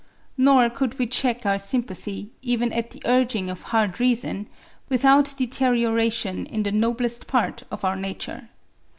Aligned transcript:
Nor 0.35 0.67
could 0.71 0.97
we 0.97 1.05
check 1.05 1.45
our 1.45 1.59
sympathy, 1.59 2.31
even 2.41 2.73
at 2.73 2.89
the 2.89 3.03
urging 3.05 3.51
of 3.51 3.61
hard 3.61 3.99
reason, 3.99 4.47
without 4.89 5.35
deterioration 5.37 6.47
in 6.47 6.63
the 6.63 6.71
noblest 6.71 7.27
part 7.27 7.61
of 7.69 7.85
our 7.85 7.95
nature. 7.95 8.49